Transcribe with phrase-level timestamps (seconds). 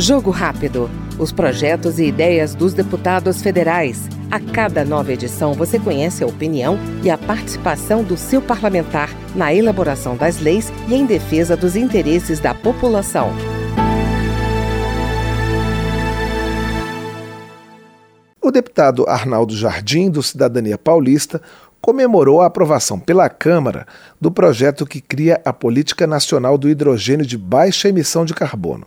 [0.00, 0.88] Jogo Rápido.
[1.18, 4.08] Os projetos e ideias dos deputados federais.
[4.30, 9.52] A cada nova edição você conhece a opinião e a participação do seu parlamentar na
[9.52, 13.32] elaboração das leis e em defesa dos interesses da população.
[18.40, 21.42] O deputado Arnaldo Jardim, do Cidadania Paulista,
[21.80, 23.84] comemorou a aprovação pela Câmara
[24.20, 28.86] do projeto que cria a Política Nacional do Hidrogênio de Baixa Emissão de Carbono.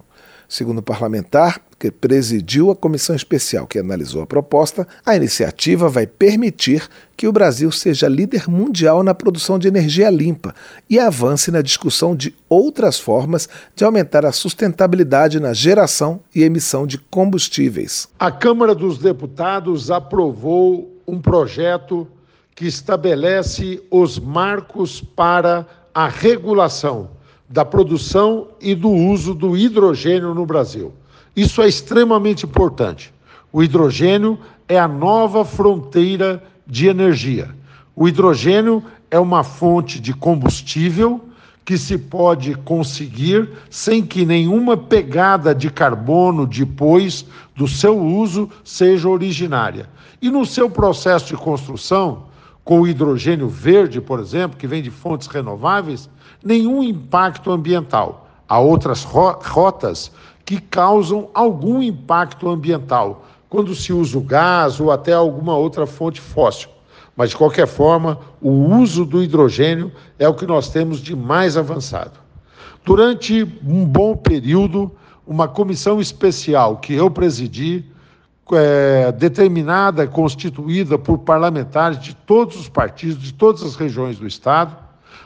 [0.52, 6.06] Segundo o parlamentar, que presidiu a comissão especial que analisou a proposta, a iniciativa vai
[6.06, 10.54] permitir que o Brasil seja líder mundial na produção de energia limpa
[10.90, 16.86] e avance na discussão de outras formas de aumentar a sustentabilidade na geração e emissão
[16.86, 18.10] de combustíveis.
[18.20, 22.06] A Câmara dos Deputados aprovou um projeto
[22.54, 27.21] que estabelece os marcos para a regulação
[27.52, 30.94] da produção e do uso do hidrogênio no Brasil.
[31.36, 33.14] Isso é extremamente importante.
[33.52, 34.40] O hidrogênio
[34.70, 37.50] é a nova fronteira de energia.
[37.94, 41.20] O hidrogênio é uma fonte de combustível
[41.66, 49.10] que se pode conseguir sem que nenhuma pegada de carbono depois do seu uso seja
[49.10, 49.90] originária.
[50.22, 52.24] E no seu processo de construção,
[52.72, 56.10] com o hidrogênio verde, por exemplo, que vem de fontes renováveis,
[56.42, 58.30] nenhum impacto ambiental.
[58.48, 60.10] Há outras rotas
[60.46, 66.22] que causam algum impacto ambiental, quando se usa o gás ou até alguma outra fonte
[66.22, 66.70] fóssil.
[67.14, 71.58] Mas, de qualquer forma, o uso do hidrogênio é o que nós temos de mais
[71.58, 72.22] avançado.
[72.86, 74.90] Durante um bom período,
[75.28, 77.91] uma comissão especial que eu presidi,
[78.52, 84.76] é, determinada, constituída por parlamentares de todos os partidos, de todas as regiões do Estado,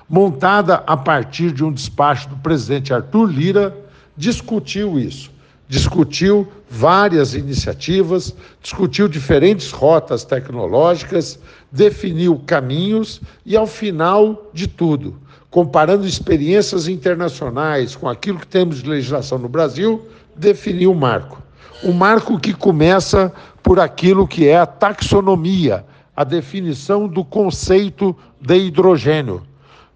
[0.08, 3.78] montada a partir de um despacho do presidente Arthur Lira,
[4.16, 5.34] discutiu isso.
[5.68, 11.40] Discutiu várias iniciativas, discutiu diferentes rotas tecnológicas,
[11.72, 15.16] definiu caminhos e, ao final de tudo,
[15.50, 21.42] comparando experiências internacionais com aquilo que temos de legislação no Brasil, definiu o marco.
[21.84, 28.56] Um marco que começa por aquilo que é a taxonomia, a definição do conceito de
[28.56, 29.44] hidrogênio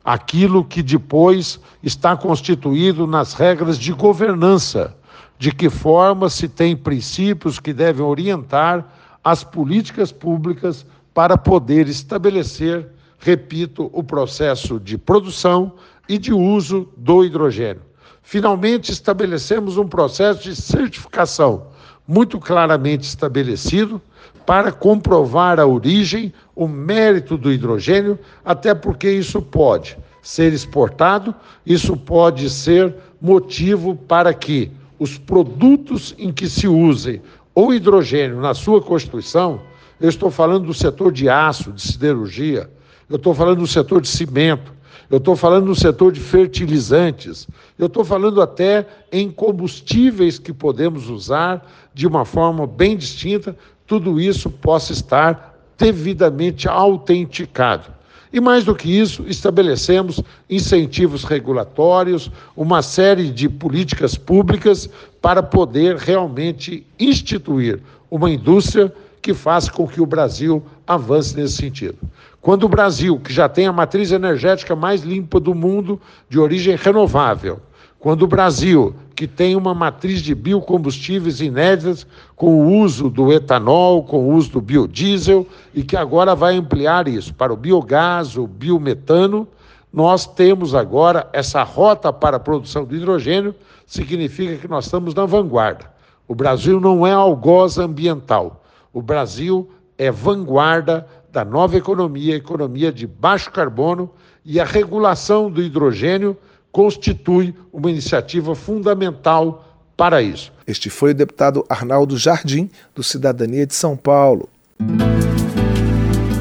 [0.03, 4.95] aquilo que depois está constituído nas regras de governança,
[5.37, 8.87] de que forma se tem princípios que devem orientar
[9.23, 12.87] as políticas públicas para poder estabelecer,
[13.19, 15.73] repito, o processo de produção
[16.07, 17.83] e de uso do hidrogênio.
[18.29, 21.63] Finalmente, estabelecemos um processo de certificação
[22.07, 23.99] muito claramente estabelecido
[24.45, 31.33] para comprovar a origem, o mérito do hidrogênio, até porque isso pode ser exportado,
[31.65, 37.23] isso pode ser motivo para que os produtos em que se use
[37.55, 39.59] o hidrogênio na sua constituição,
[39.99, 42.69] eu estou falando do setor de aço, de siderurgia,
[43.09, 44.71] eu estou falando do setor de cimento,
[45.09, 47.47] eu estou falando no setor de fertilizantes,
[47.77, 53.55] eu estou falando até em combustíveis que podemos usar de uma forma bem distinta,
[53.87, 57.99] tudo isso possa estar devidamente autenticado.
[58.31, 64.87] E mais do que isso, estabelecemos incentivos regulatórios, uma série de políticas públicas
[65.19, 67.79] para poder realmente instituir
[68.11, 71.97] uma indústria que faça com que o Brasil avance nesse sentido.
[72.41, 76.75] Quando o Brasil, que já tem a matriz energética mais limpa do mundo, de origem
[76.75, 77.59] renovável,
[77.99, 84.03] quando o Brasil, que tem uma matriz de biocombustíveis inéditas, com o uso do etanol,
[84.03, 85.45] com o uso do biodiesel,
[85.75, 89.45] e que agora vai ampliar isso para o biogás, o biometano,
[89.91, 93.53] nós temos agora essa rota para a produção de hidrogênio,
[93.85, 95.91] significa que nós estamos na vanguarda.
[96.25, 98.63] O Brasil não é algoz ambiental.
[98.93, 104.09] O Brasil é vanguarda da nova economia, economia de baixo carbono,
[104.43, 106.37] e a regulação do hidrogênio
[106.71, 110.51] constitui uma iniciativa fundamental para isso.
[110.65, 114.47] Este foi o deputado Arnaldo Jardim, do Cidadania de São Paulo.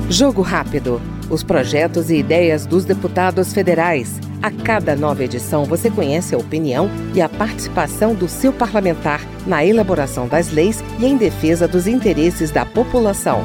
[0.09, 1.01] Jogo Rápido.
[1.29, 4.19] Os projetos e ideias dos deputados federais.
[4.41, 9.63] A cada nova edição você conhece a opinião e a participação do seu parlamentar na
[9.63, 13.43] elaboração das leis e em defesa dos interesses da população.